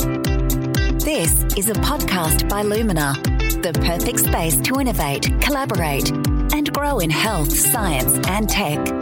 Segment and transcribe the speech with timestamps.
[0.00, 3.14] This is a podcast by Lumina,
[3.60, 8.99] the perfect space to innovate, collaborate, and grow in health, science, and tech.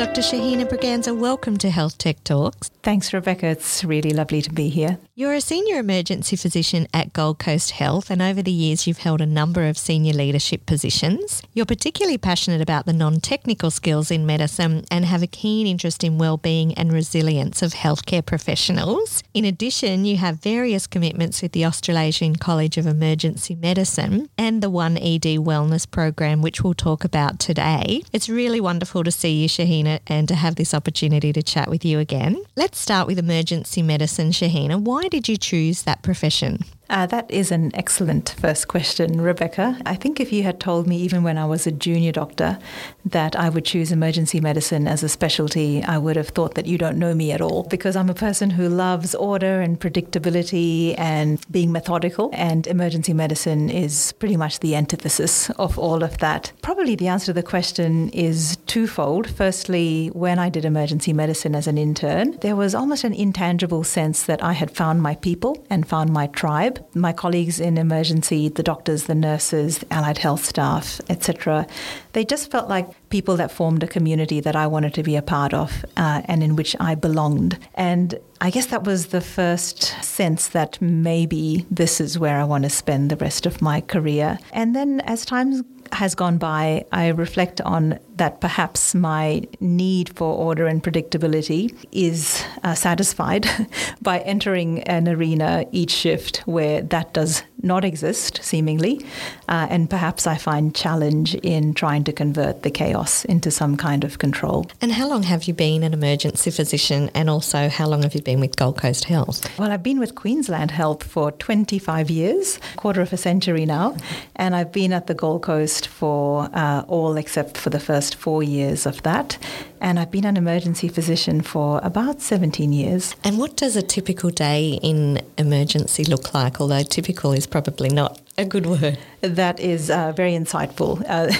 [0.00, 0.22] Dr.
[0.22, 2.70] Shahina Braganza, welcome to Health Tech Talks.
[2.82, 3.48] Thanks, Rebecca.
[3.48, 4.98] It's really lovely to be here.
[5.14, 9.20] You're a senior emergency physician at Gold Coast Health, and over the years, you've held
[9.20, 11.42] a number of senior leadership positions.
[11.52, 16.02] You're particularly passionate about the non technical skills in medicine and have a keen interest
[16.02, 19.22] in well-being and resilience of healthcare professionals.
[19.34, 24.70] In addition, you have various commitments with the Australasian College of Emergency Medicine and the
[24.70, 28.02] One ED Wellness Program, which we'll talk about today.
[28.14, 31.84] It's really wonderful to see you, Shahina, and to have this opportunity to chat with
[31.84, 32.42] you again.
[32.56, 34.80] Let's start with emergency medicine, Shahina.
[34.80, 36.64] Why did you choose that profession?
[36.90, 39.78] Uh, that is an excellent first question, Rebecca.
[39.86, 42.58] I think if you had told me, even when I was a junior doctor,
[43.04, 46.78] that I would choose emergency medicine as a specialty, I would have thought that you
[46.78, 51.40] don't know me at all because I'm a person who loves order and predictability and
[51.48, 56.50] being methodical, and emergency medicine is pretty much the antithesis of all of that.
[56.60, 59.30] Probably the answer to the question is twofold.
[59.30, 64.24] Firstly, when I did emergency medicine as an intern, there was almost an intangible sense
[64.24, 68.62] that I had found my people and found my tribe my colleagues in emergency, the
[68.62, 71.66] doctors, the nurses, allied health staff, etc.,
[72.12, 75.22] they just felt like people that formed a community that I wanted to be a
[75.22, 77.58] part of uh, and in which I belonged.
[77.74, 82.64] And I guess that was the first sense that maybe this is where I want
[82.64, 84.38] to spend the rest of my career.
[84.52, 90.36] And then as time has gone by, I reflect on that perhaps my need for
[90.36, 93.46] order and predictability is uh, satisfied
[94.02, 99.04] by entering an arena each shift where that does not exist, seemingly.
[99.48, 104.04] Uh, and perhaps I find challenge in trying to convert the chaos into some kind
[104.04, 104.66] of control.
[104.80, 107.10] And how long have you been an emergency physician?
[107.14, 109.58] And also, how long have you been with Gold Coast Health?
[109.58, 113.96] Well, I've been with Queensland Health for 25 years, quarter of a century now.
[114.36, 118.42] And I've been at the Gold Coast for uh, all except for the first four
[118.42, 119.38] years of that.
[119.80, 123.14] And I've been an emergency physician for about 17 years.
[123.24, 126.60] And what does a typical day in emergency look like?
[126.60, 128.98] Although typical is probably not a good word.
[129.20, 131.02] That is uh, very insightful.
[131.08, 131.30] Uh,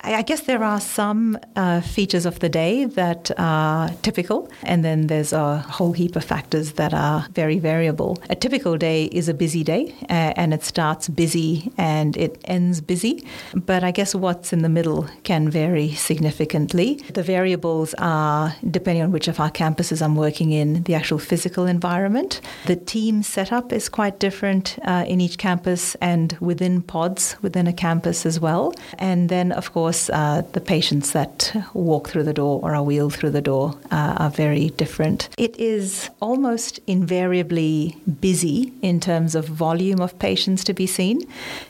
[0.00, 5.08] I guess there are some uh, features of the day that are typical, and then
[5.08, 8.18] there's a whole heap of factors that are very variable.
[8.30, 12.80] A typical day is a busy day, uh, and it starts busy and it ends
[12.80, 13.26] busy.
[13.54, 16.94] But I guess what's in the middle can vary significantly.
[17.12, 21.66] The variables are, depending on which of our campuses I'm working in, the actual physical
[21.66, 22.40] environment.
[22.66, 27.72] The team setup is quite different uh, in each campus and within pods within a
[27.86, 28.64] campus as well.
[28.98, 31.36] And then, of course, uh, the patients that
[31.72, 35.20] walk through the door or are wheeled through the door uh, are very different.
[35.38, 37.96] It is almost invariably
[38.28, 41.18] busy in terms of volume of patients to be seen.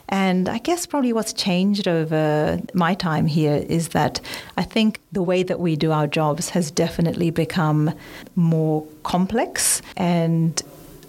[0.09, 4.19] And I guess probably what's changed over my time here is that
[4.57, 7.91] I think the way that we do our jobs has definitely become
[8.35, 10.61] more complex and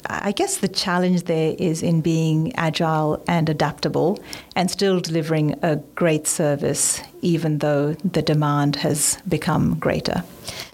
[0.07, 4.19] I guess the challenge there is in being agile and adaptable
[4.57, 10.25] and still delivering a great service, even though the demand has become greater.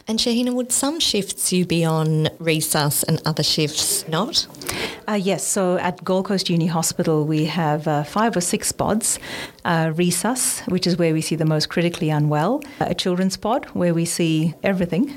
[0.06, 4.47] And Shahina, would some shifts you be on resus and other shifts not?
[5.06, 9.19] Uh, yes, so at Gold Coast Uni Hospital, we have uh, five or six pods.
[9.65, 13.93] Uh, resus, which is where we see the most critically unwell, a children's pod, where
[13.93, 15.15] we see everything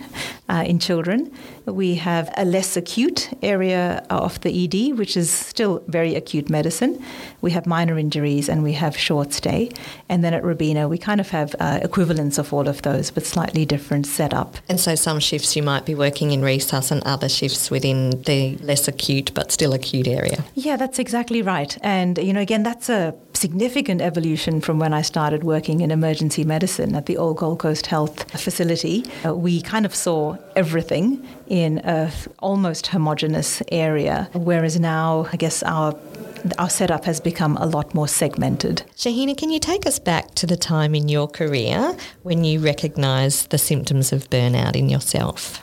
[0.49, 1.31] uh, in children.
[1.65, 7.01] We have a less acute area of the ED, which is still very acute medicine.
[7.39, 9.69] We have minor injuries and we have short stay.
[10.09, 13.25] And then at Robina, we kind of have uh, equivalents of all of those, but
[13.25, 14.57] slightly different setup.
[14.67, 18.57] And so some shifts you might be working in resus and other shifts within the
[18.57, 20.43] less acute but still acute area.
[20.55, 21.77] Yeah, that's exactly right.
[21.81, 26.43] And, you know, again, that's a significant evolution from when I started working in emergency
[26.43, 29.05] medicine at the Old Gold Coast Health facility.
[29.25, 35.63] Uh, we kind of saw everything in a almost homogenous area, whereas now, I guess
[35.63, 35.95] our
[36.57, 38.83] our setup has become a lot more segmented.
[38.95, 43.51] Shahina, can you take us back to the time in your career when you recognised
[43.51, 45.61] the symptoms of burnout in yourself?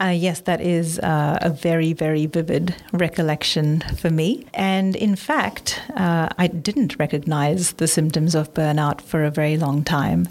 [0.00, 4.46] Uh, yes, that is uh, a very, very vivid recollection for me.
[4.54, 9.84] And in fact, uh, I didn't recognize the symptoms of burnout for a very long
[9.84, 10.26] time.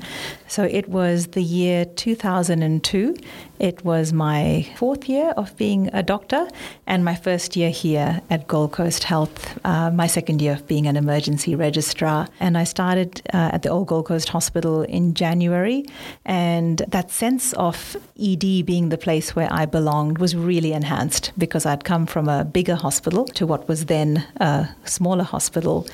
[0.48, 3.16] So it was the year 2002,
[3.60, 6.48] It was my fourth year of being a doctor
[6.88, 10.88] and my first year here at Gold Coast Health, uh, my second year of being
[10.88, 12.30] an emergency registrar.
[12.40, 15.84] And I started uh, at the Old Gold Coast Hospital in January.
[16.24, 21.66] And that sense of ED being the place where I belonged was really enhanced because
[21.66, 25.86] I'd come from a bigger hospital to what was then a smaller hospital.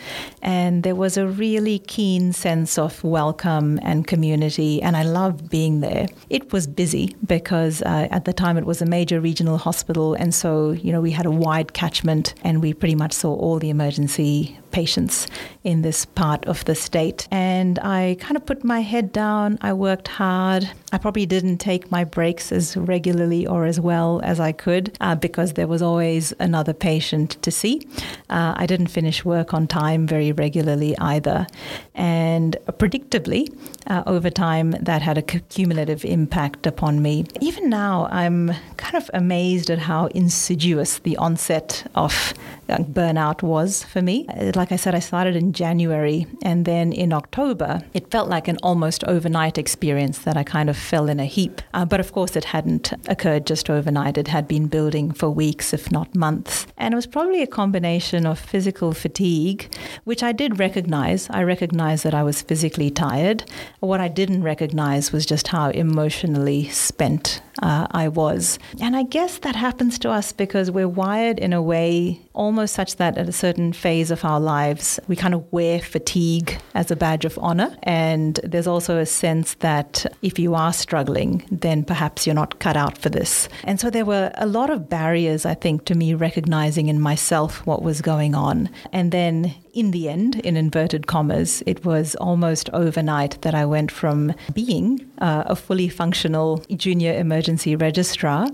[0.43, 4.83] And there was a really keen sense of welcome and community.
[4.83, 6.05] And I loved being there.
[6.29, 10.13] It was busy because because uh, at the time it was a major regional hospital,
[10.13, 13.59] and so you know we had a wide catchment, and we pretty much saw all
[13.59, 15.27] the emergency patients
[15.63, 17.29] in this part of the state.
[17.31, 19.57] And I kind of put my head down.
[19.61, 20.69] I worked hard.
[20.91, 25.15] I probably didn't take my breaks as regularly or as well as I could uh,
[25.15, 27.87] because there was always another patient to see.
[28.29, 31.47] Uh, I didn't finish work on time very regularly either.
[31.95, 33.43] And predictably,
[33.87, 37.25] uh, over time, that had a cumulative impact upon me.
[37.39, 42.33] Even now, I'm kind of amazed at how insidious the onset of
[42.69, 44.25] uh, burnout was for me.
[44.29, 48.47] Uh, like I said, I started in January, and then in October, it felt like
[48.47, 51.61] an almost overnight experience that I kind of fell in a heap.
[51.75, 54.17] Uh, but of course, it hadn't occurred just overnight.
[54.17, 56.65] It had been building for weeks, if not months.
[56.77, 59.71] And it was probably a combination of physical fatigue,
[60.03, 61.29] which I did recognize.
[61.29, 63.43] I recognized that I was physically tired.
[63.81, 68.59] What I didn't recognize was just how emotionally spent uh, I was.
[68.81, 72.97] And I guess that happens to us because we're wired in a way almost such
[72.97, 76.95] that at a certain phase of our lives, we kind of wear fatigue as a
[76.95, 77.75] badge of honor.
[77.83, 82.75] And there's also a sense that if you are struggling, then perhaps you're not cut
[82.75, 83.47] out for this.
[83.63, 87.65] And so there were a lot of barriers, I think, to me recognizing in myself
[87.65, 88.69] what was going on.
[88.91, 93.91] And then in the end, in inverted commas, it was almost overnight that I went
[93.91, 98.47] from being uh, a fully functional junior emergency registrar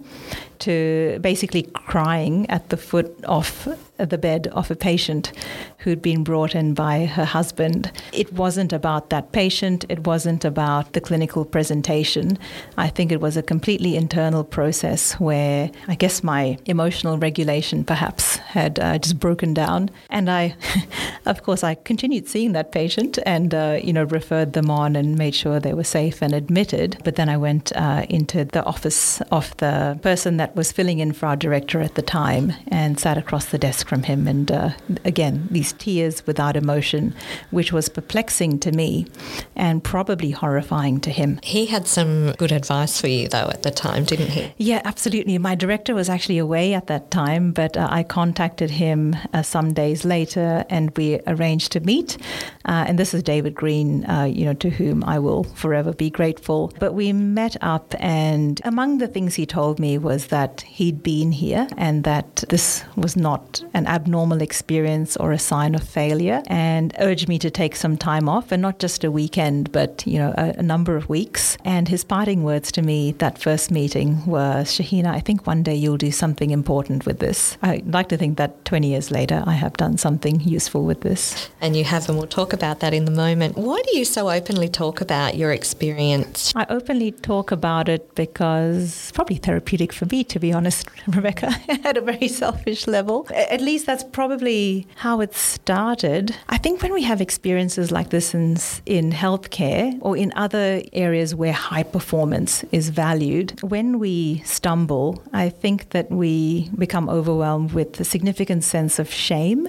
[0.62, 3.68] to basically crying at the foot of
[3.98, 5.32] the bed of a patient
[5.80, 7.92] who'd been brought in by her husband.
[8.14, 12.38] It wasn't about that patient, it wasn't about the clinical presentation.
[12.78, 18.38] I think it was a completely internal process where I guess my emotional regulation perhaps
[18.38, 19.90] had uh, just broken down.
[20.10, 20.56] And I,
[21.26, 25.18] of course, I continued seeing that patient and, uh, you know, referred them on and
[25.18, 26.98] made sure they were safe and admitted.
[27.04, 31.14] But then I went uh, into the office of the person that was filling in
[31.14, 34.28] for our director at the time and sat across the desk from him.
[34.28, 34.72] And uh,
[35.06, 37.14] again, these tears without emotion,
[37.52, 39.08] which was perplexing to me
[39.56, 41.40] and probably horrifying to him.
[41.44, 44.54] He had some good advice for you, though, at the time, didn't he?
[44.58, 45.38] Yeah, absolutely.
[45.38, 49.74] My director was actually away at that time, but uh, I contacted him uh, some
[49.74, 52.18] days later and we arranged to meet.
[52.66, 56.10] Uh, and this is David Green, uh, you know, to whom I will forever be
[56.10, 56.72] grateful.
[56.80, 61.32] But we met up, and among the things he told me was that he'd been
[61.32, 66.96] here and that this was not an abnormal experience or a sign of failure, and
[67.00, 70.34] urged me to take some time off, and not just a weekend, but you know,
[70.38, 71.58] a, a number of weeks.
[71.64, 75.76] And his parting words to me that first meeting were, Shahina, I think one day
[75.76, 77.58] you'll do something important with this.
[77.62, 81.50] I'd like to think that 20 years later, I have done something useful with this.
[81.60, 83.58] And you have, and we'll talk about that in the moment.
[83.58, 86.54] Why do you so openly talk about your experience?
[86.56, 91.54] I openly talk about it because it's probably therapeutic for me, to be honest, Rebecca,
[91.84, 93.28] at a very selfish level.
[93.36, 96.36] At least that's probably how it started.
[96.48, 101.36] I think when we have experiences like this in, in healthcare or in other areas
[101.36, 108.00] where high performance is valued, when we stumble, I think that we become overwhelmed with
[108.00, 109.68] a significant sense of shame.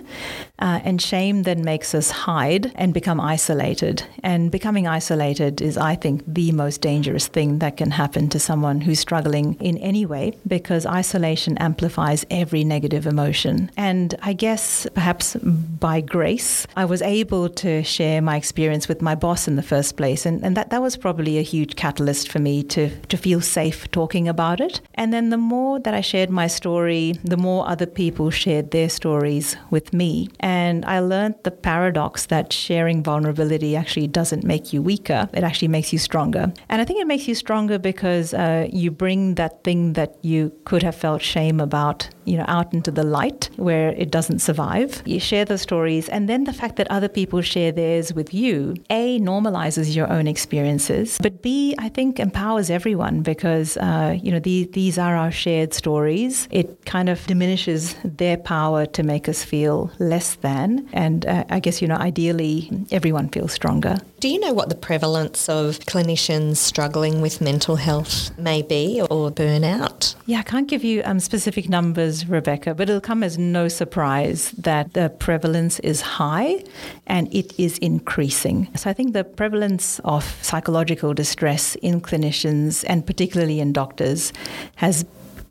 [0.61, 4.05] Uh, and shame then makes us hide and become isolated.
[4.23, 8.81] And becoming isolated is, I think, the most dangerous thing that can happen to someone
[8.81, 13.71] who's struggling in any way because isolation amplifies every negative emotion.
[13.75, 19.15] And I guess perhaps by grace, I was able to share my experience with my
[19.15, 20.27] boss in the first place.
[20.27, 23.91] And, and that, that was probably a huge catalyst for me to, to feel safe
[23.93, 24.83] talking about it.
[24.93, 28.91] And then the more that I shared my story, the more other people shared their
[28.91, 30.29] stories with me.
[30.41, 35.69] And I learned the paradox that sharing vulnerability actually doesn't make you weaker, it actually
[35.69, 36.53] makes you stronger.
[36.69, 40.32] And I think it makes you stronger because uh, you bring that thing that you
[40.33, 44.41] you could have felt shame about, you know, out into the light where it doesn't
[44.49, 45.03] survive.
[45.05, 48.75] You share those stories, and then the fact that other people share theirs with you,
[48.91, 54.41] A, normalizes your own experiences, but B, I think empowers everyone because, uh, you know,
[54.41, 56.49] these, these are our shared stories.
[56.51, 60.89] It kind of diminishes their power to make us feel less than.
[60.93, 63.97] And uh, I guess, you know, ideally, everyone feels stronger.
[64.21, 69.31] Do you know what the prevalence of clinicians struggling with mental health may be or
[69.31, 70.15] burnout?
[70.33, 74.53] Yeah, I can't give you um, specific numbers, Rebecca, but it'll come as no surprise
[74.53, 76.65] that the prevalence is high
[77.07, 78.67] and it is increasing.
[78.75, 84.33] So I think the prevalence of psychological distress in clinicians and particularly in doctors
[84.77, 85.05] has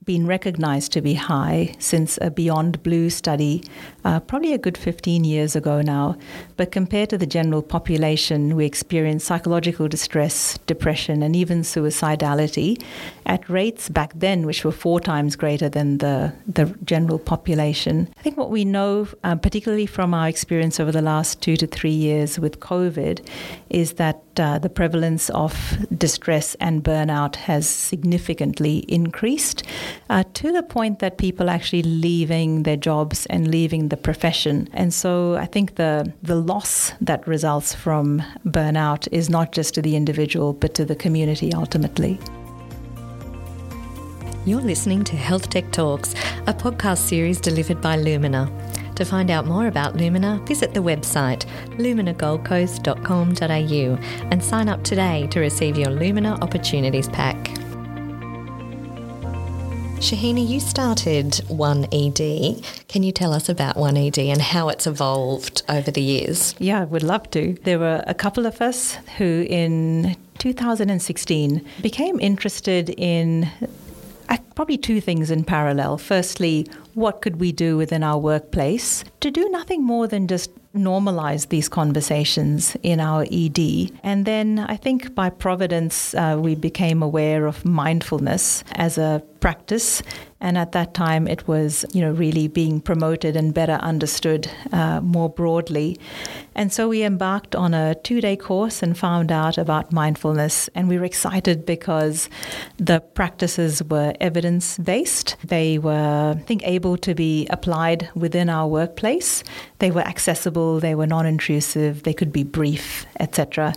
[0.04, 3.64] been recognized to be high since a Beyond Blue study,
[4.04, 6.18] uh, probably a good 15 years ago now.
[6.58, 12.84] But compared to the general population, we experience psychological distress, depression, and even suicidality
[13.28, 18.12] at rates back then which were four times greater than the, the general population.
[18.18, 21.68] I think what we know, uh, particularly from our experience over the last two to
[21.68, 23.24] three years with COVID,
[23.70, 29.64] is that uh, the prevalence of distress and burnout has significantly increased
[30.10, 34.68] uh, to the point that people are actually leaving their jobs and leaving the profession.
[34.74, 39.82] And so I think the the loss that results from burnout is not just to
[39.82, 42.20] the individual but to the community ultimately.
[44.44, 46.14] You're listening to Health Tech Talks,
[46.48, 48.50] a podcast series delivered by Lumina.
[48.96, 51.46] To find out more about Lumina, visit the website
[51.78, 57.38] luminagoldcoast.com.au and sign up today to receive your Lumina Opportunities Pack.
[60.02, 62.88] Shahina, you started 1ED.
[62.88, 66.56] Can you tell us about 1ED and how it's evolved over the years?
[66.58, 67.54] Yeah, I would love to.
[67.64, 73.48] There were a couple of us who in 2016 became interested in
[74.28, 76.00] uh, probably two things in parallel.
[76.00, 81.50] Firstly, what could we do within our workplace to do nothing more than just normalize
[81.50, 83.92] these conversations in our ED.
[84.04, 90.02] And then I think by providence, uh, we became aware of mindfulness as a practice.
[90.44, 95.00] And at that time, it was, you know, really being promoted and better understood uh,
[95.02, 96.00] more broadly.
[96.56, 100.68] And so we embarked on a two-day course and found out about mindfulness.
[100.74, 102.28] And we were excited because
[102.78, 105.38] the practices were evidence-based.
[105.44, 109.44] They were, I think, able to be applied within our workplace.
[109.78, 110.80] They were accessible.
[110.80, 112.02] They were non-intrusive.
[112.02, 113.76] They could be brief, etc.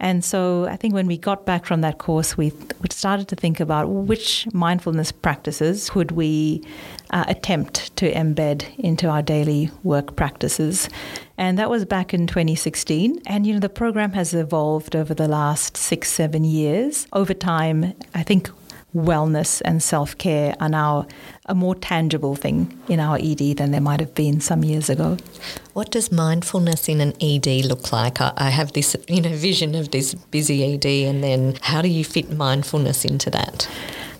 [0.00, 3.36] And so I think when we got back from that course, we, we started to
[3.36, 6.62] think about which mindfulness practices could we
[7.10, 10.88] uh, attempt to embed into our daily work practices.
[11.38, 13.20] And that was back in 2016.
[13.26, 17.06] And, you know, the program has evolved over the last six, seven years.
[17.12, 18.50] Over time, I think
[18.94, 21.06] wellness and self care are now
[21.44, 25.18] a more tangible thing in our ED than they might have been some years ago.
[25.74, 28.20] What does mindfulness in an ED look like?
[28.20, 32.04] I have this you know vision of this busy ED, and then how do you
[32.04, 33.68] fit mindfulness into that?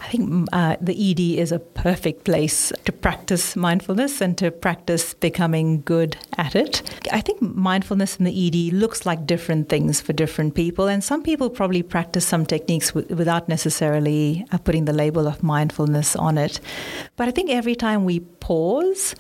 [0.07, 5.15] I think uh, the ED is a perfect place to practice mindfulness and to practice
[5.15, 6.81] becoming good at it.
[7.11, 11.25] I think mindfulness in the ED looks like different things for different people, and some
[11.25, 16.39] people probably practice some techniques w- without necessarily uh, putting the label of mindfulness on
[16.39, 16.61] it.
[17.17, 19.17] But I think every time we pause,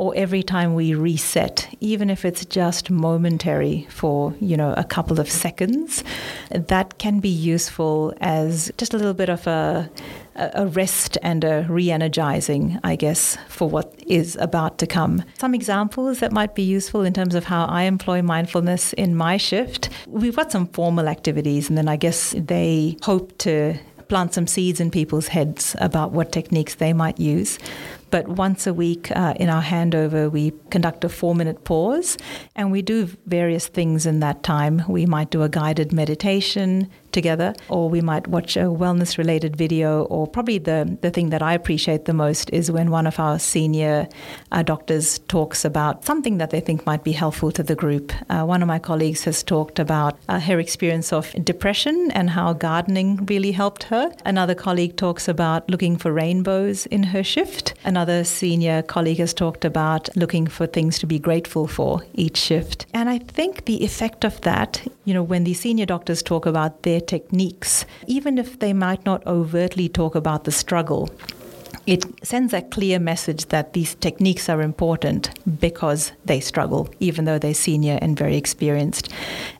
[0.00, 5.20] or every time we reset, even if it's just momentary for, you know, a couple
[5.20, 6.02] of seconds,
[6.48, 9.90] that can be useful as just a little bit of a,
[10.36, 15.22] a rest and a re energizing, I guess, for what is about to come.
[15.38, 19.36] Some examples that might be useful in terms of how I employ mindfulness in my
[19.36, 19.90] shift.
[20.06, 23.78] We've got some formal activities, and then I guess they hope to
[24.08, 27.58] plant some seeds in people's heads about what techniques they might use.
[28.10, 32.16] But once a week uh, in our handover, we conduct a four minute pause
[32.56, 34.82] and we do various things in that time.
[34.88, 40.04] We might do a guided meditation together, or we might watch a wellness related video,
[40.04, 43.38] or probably the, the thing that I appreciate the most is when one of our
[43.38, 44.08] senior
[44.52, 48.12] uh, doctors talks about something that they think might be helpful to the group.
[48.28, 52.52] Uh, one of my colleagues has talked about uh, her experience of depression and how
[52.52, 54.12] gardening really helped her.
[54.24, 57.74] Another colleague talks about looking for rainbows in her shift.
[57.84, 62.86] Another senior colleague has talked about looking for things to be grateful for each shift.
[62.94, 66.82] And I think the effect of that, you know, when the senior doctors talk about
[66.82, 71.08] their techniques, even if they might not overtly talk about the struggle,
[71.86, 77.38] it sends a clear message that these techniques are important because they struggle, even though
[77.38, 79.08] they're senior and very experienced.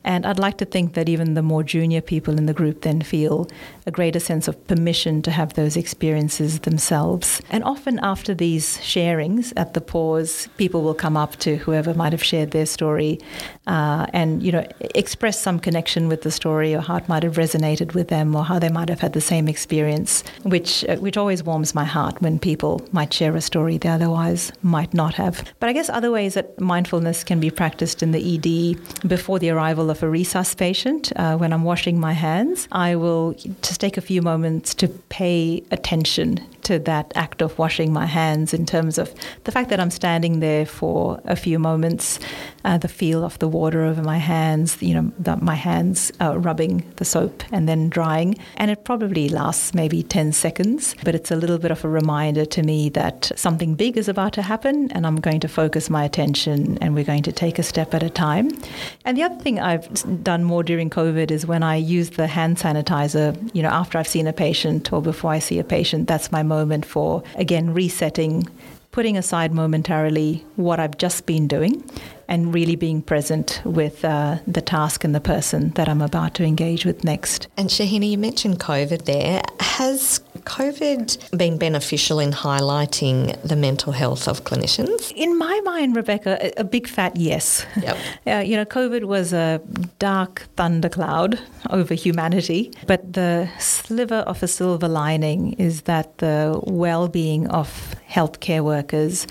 [0.05, 3.01] And I'd like to think that even the more junior people in the group then
[3.01, 3.49] feel
[3.87, 7.41] a greater sense of permission to have those experiences themselves.
[7.51, 12.13] And often after these sharings at the pause, people will come up to whoever might
[12.13, 13.19] have shared their story
[13.71, 17.37] uh, and you know express some connection with the story or how it might have
[17.37, 21.17] resonated with them or how they might have had the same experience, which uh, which
[21.17, 25.45] always warms my heart when people might share a story they otherwise might not have.
[25.61, 29.51] But I guess other ways that mindfulness can be practiced in the ED before the
[29.51, 33.97] arrival of a resus patient, uh, when I'm washing my hands, I will just take
[33.97, 38.99] a few moments to pay attention to that act of washing my hands in terms
[38.99, 39.15] of
[39.45, 42.19] the fact that I'm standing there for a few moments,
[42.65, 46.39] uh, the feel of the water over my hands, you know, the, my hands uh,
[46.39, 48.37] rubbing the soap and then drying.
[48.57, 52.45] And it probably lasts maybe 10 seconds, but it's a little bit of a reminder
[52.47, 56.05] to me that something big is about to happen and I'm going to focus my
[56.05, 58.51] attention and we're going to take a step at a time.
[59.05, 62.59] And the other thing I've done more during COVID is when I use the hand
[62.59, 66.31] sanitizer, you know, after I've seen a patient or before I see a patient, that's
[66.31, 68.47] my moment for, again, resetting,
[68.93, 71.85] putting aside momentarily what I've just been doing
[72.29, 76.45] and really being present with uh, the task and the person that I'm about to
[76.45, 77.49] engage with next.
[77.57, 79.43] And Shahina, you mentioned COVID there.
[79.61, 85.13] Has COVID been beneficial in highlighting the mental health of clinicians?
[85.17, 87.67] In my mind, Rebecca, a, a big fat yes.
[87.83, 87.97] Yep.
[88.27, 89.61] Uh, you know, COVID was a
[89.99, 97.09] dark thundercloud over humanity, but the sliver of a silver lining is that the well
[97.09, 99.27] being of healthcare workers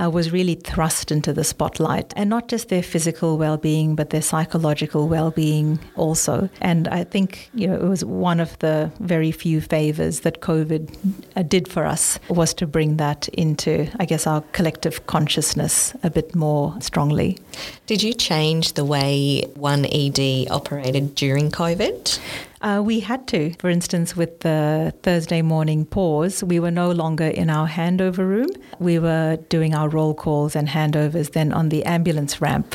[0.00, 4.22] uh, was really thrust into the spotlight, and not just their physical well-being, but their
[4.22, 6.48] psychological well-being also.
[6.60, 10.94] And I think you know it was one of the very few favors that COVID
[11.36, 16.10] uh, did for us was to bring that into, I guess, our collective consciousness a
[16.10, 17.38] bit more strongly.
[17.86, 22.18] Did you change the way one ED operated during COVID?
[22.66, 23.54] Uh, we had to.
[23.60, 28.48] For instance, with the Thursday morning pause, we were no longer in our handover room.
[28.80, 32.74] We were doing our roll calls and handovers then on the ambulance ramp.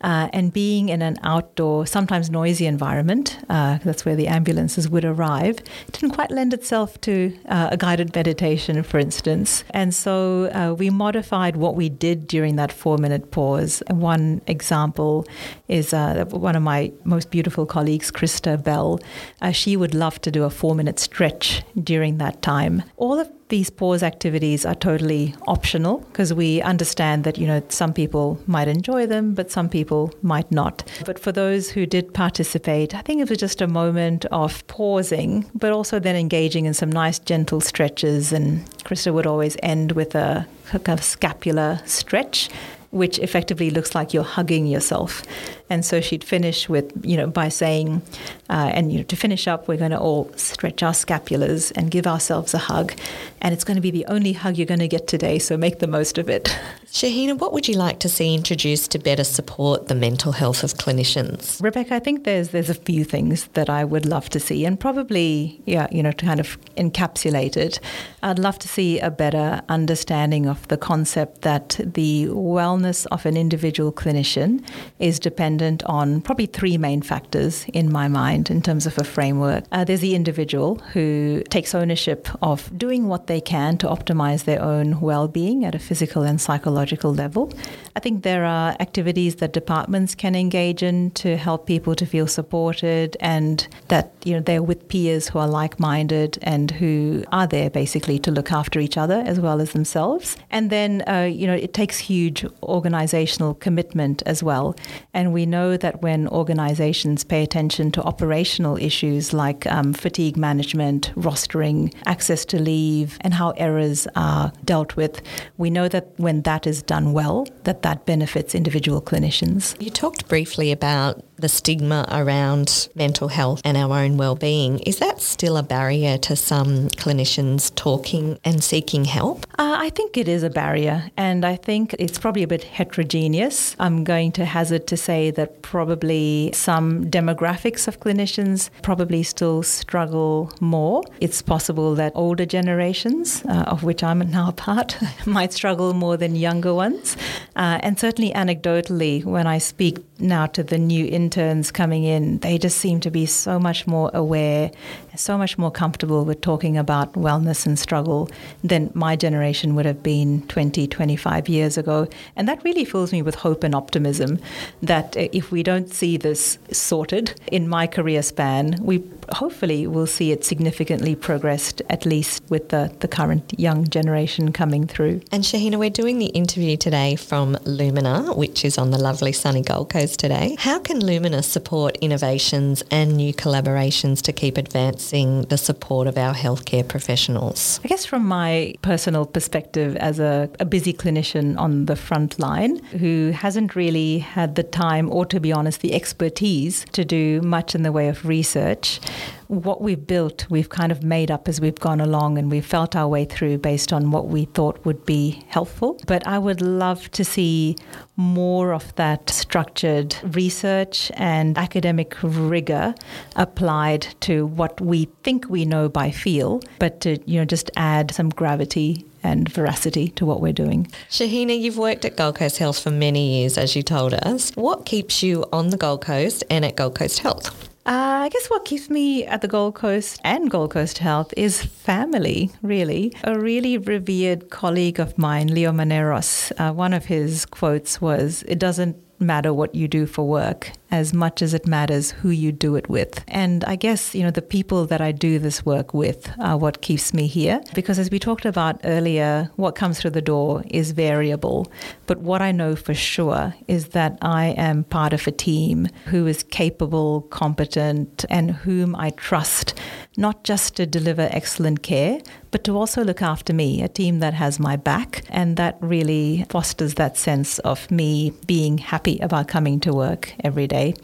[0.00, 5.04] Uh, and being in an outdoor, sometimes noisy environment, uh, that's where the ambulances would
[5.04, 5.58] arrive,
[5.92, 9.62] didn't quite lend itself to uh, a guided meditation, for instance.
[9.70, 13.84] And so uh, we modified what we did during that four minute pause.
[13.88, 15.26] One example
[15.68, 18.98] is uh, one of my most beautiful colleagues, Krista Bell.
[19.40, 22.82] Uh, she would love to do a four minute stretch during that time.
[22.96, 27.92] All of these pause activities are totally optional because we understand that you know some
[27.92, 32.94] people might enjoy them but some people might not but for those who did participate
[32.94, 36.92] i think it was just a moment of pausing but also then engaging in some
[36.92, 40.46] nice gentle stretches and krista would always end with a
[40.84, 42.50] kind of scapular stretch
[42.90, 45.22] which effectively looks like you're hugging yourself.
[45.70, 48.02] And so she'd finish with, you know, by saying,
[48.48, 51.90] uh, and you know, to finish up, we're going to all stretch our scapulars and
[51.90, 52.94] give ourselves a hug.
[53.42, 55.78] And it's going to be the only hug you're going to get today, so make
[55.78, 56.44] the most of it.
[56.86, 60.74] Shahina, what would you like to see introduced to better support the mental health of
[60.74, 61.62] clinicians?
[61.62, 64.80] Rebecca, I think there's there's a few things that I would love to see, and
[64.80, 67.78] probably, yeah, you know, to kind of encapsulate it,
[68.22, 73.36] I'd love to see a better understanding of the concept that the wellness of an
[73.36, 74.64] individual clinician
[74.98, 79.64] is dependent on probably three main factors in my mind in terms of a framework.
[79.72, 84.62] Uh, there's the individual who takes ownership of doing what they can to optimize their
[84.62, 87.52] own well-being at a physical and psychological level.
[87.96, 92.26] I think there are activities that departments can engage in to help people to feel
[92.26, 97.70] supported and that you know they're with peers who are like-minded and who are there
[97.70, 100.36] basically to look after each other as well as themselves.
[100.50, 104.76] And then uh, you know it takes huge organizational commitment as well.
[105.12, 111.12] And we know that when organizations pay attention to operational issues like um, fatigue management,
[111.16, 115.20] rostering, access to leave, and how errors are dealt with,
[115.56, 119.80] we know that when that is done well, that that benefits individual clinicians.
[119.82, 124.80] You talked briefly about the stigma around mental health and our own well-being.
[124.80, 129.46] Is that still a barrier to some clinicians talking and seeking help?
[129.58, 133.76] Uh, I think it is a barrier, and I think it's probably a bit heterogeneous.
[133.78, 140.52] I'm going to hazard to say that probably some demographics of clinicians probably still struggle
[140.60, 141.02] more.
[141.20, 144.96] It's possible that older generations, uh, of which I'm now a part,
[145.26, 147.16] might struggle more than younger ones.
[147.56, 152.56] Uh, and certainly anecdotally, when I speak now to the new interns coming in, they
[152.56, 154.70] just seem to be so much more aware,
[155.14, 158.30] so much more comfortable with talking about wellness and struggle
[158.64, 162.08] than my generation would have been 20, 25 years ago.
[162.34, 164.38] And that really fills me with hope and optimism
[164.80, 170.06] that uh, if we don't see this sorted in my career span, we hopefully we'll
[170.06, 175.20] see it significantly progressed, at least with the, the current young generation coming through.
[175.32, 179.62] And Shahina, we're doing the interview today from Lumina, which is on the lovely sunny
[179.62, 180.56] Gold Coast today.
[180.58, 186.34] How can Lumina support innovations and new collaborations to keep advancing the support of our
[186.34, 187.80] healthcare professionals?
[187.84, 192.78] I guess from my personal perspective as a, a busy clinician on the front line
[192.98, 197.74] who hasn't really had the time or, to be honest, the expertise to do much
[197.74, 199.00] in the way of research,
[199.48, 202.94] what we've built, we've kind of made up as we've gone along and we've felt
[202.94, 206.00] our way through based on what we thought would be helpful.
[206.06, 207.76] But I would love to see
[208.16, 212.94] more of that structured research and academic rigor
[213.36, 218.12] applied to what we think we know by feel, but to, you know, just add
[218.12, 220.86] some gravity and veracity to what we're doing.
[221.10, 224.52] Shahina, you've worked at Gold Coast Health for many years, as you told us.
[224.54, 227.67] What keeps you on the Gold Coast and at Gold Coast Health?
[227.88, 231.64] Uh, I guess what keeps me at the Gold Coast and Gold Coast Health is
[231.64, 233.14] family, really.
[233.24, 238.58] A really revered colleague of mine, Leo Maneros, uh, one of his quotes was, It
[238.58, 242.76] doesn't matter what you do for work as much as it matters who you do
[242.76, 243.22] it with.
[243.28, 246.80] And I guess, you know, the people that I do this work with are what
[246.80, 247.60] keeps me here.
[247.74, 251.70] Because as we talked about earlier, what comes through the door is variable.
[252.06, 256.26] But what I know for sure is that I am part of a team who
[256.26, 259.78] is capable, competent, and whom I trust,
[260.18, 264.34] not just to deliver excellent care, but to also look after me, a team that
[264.34, 265.22] has my back.
[265.30, 270.66] And that really fosters that sense of me being happy about coming to work every
[270.66, 270.94] day.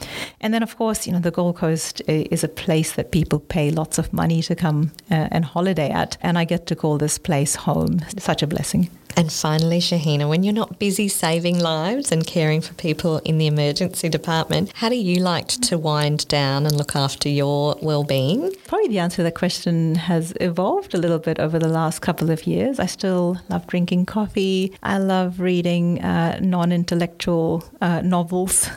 [0.41, 3.71] And then, of course, you know, the Gold Coast is a place that people pay
[3.71, 6.17] lots of money to come uh, and holiday at.
[6.21, 8.01] And I get to call this place home.
[8.19, 8.91] Such a blessing.
[9.17, 13.47] And finally, Shahina, when you're not busy saving lives and caring for people in the
[13.47, 18.53] emergency department, how do you like to wind down and look after your well-being?
[18.67, 22.31] Probably the answer to that question has evolved a little bit over the last couple
[22.31, 22.81] of years.
[22.81, 24.77] I still love drinking coffee.
[24.83, 28.69] I love reading uh, non-intellectual uh, novels.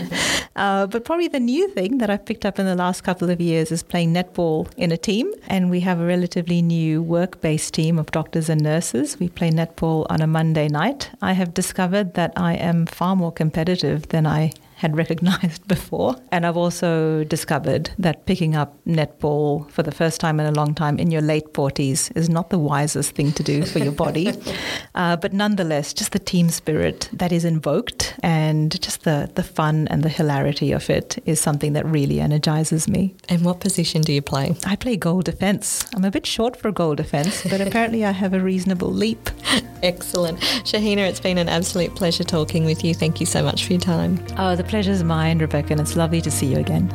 [0.56, 3.40] uh, but probably the new thing that I've picked up in the last couple of
[3.40, 5.32] years is playing netball in a team.
[5.46, 9.20] And we have a relatively new work-based team of doctors and nurses.
[9.20, 13.32] We play netball on a Monday night, I have discovered that I am far more
[13.32, 16.16] competitive than I had recognized before.
[16.32, 20.74] And I've also discovered that picking up netball for the first time in a long
[20.74, 24.32] time in your late 40s is not the wisest thing to do for your body.
[24.94, 29.86] uh, but nonetheless, just the team spirit that is invoked and just the, the fun
[29.88, 33.14] and the hilarity of it is something that really energizes me.
[33.28, 34.56] And what position do you play?
[34.64, 35.86] I play goal defense.
[35.94, 39.28] I'm a bit short for goal defense, but apparently I have a reasonable leap.
[39.82, 40.40] Excellent.
[40.40, 42.94] Shahina, it's been an absolute pleasure talking with you.
[42.94, 44.24] Thank you so much for your time.
[44.38, 46.88] Oh, the pleasure's mine, Rebecca, and it's lovely to see you again.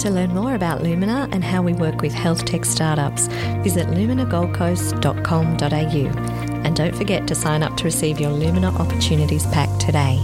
[0.00, 3.28] To learn more about Lumina and how we work with health tech startups,
[3.62, 6.39] visit luminagoldcoast.com.au.
[6.64, 10.20] And don't forget to sign up to receive your Lumina Opportunities Pack today.